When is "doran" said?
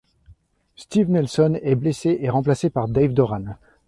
3.13-3.45